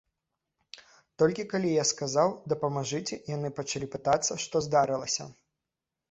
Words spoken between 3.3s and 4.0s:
яны пачалі